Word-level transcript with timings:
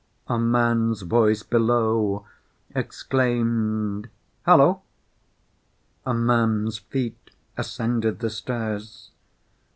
A 0.27 0.39
man's 0.39 1.03
voice 1.03 1.43
below 1.43 2.25
exclaimed 2.73 4.09
"Hullo!" 4.47 4.81
A 6.07 6.13
man's 6.15 6.79
feet 6.79 7.29
ascended 7.55 8.17
the 8.17 8.31
stairs. 8.31 9.11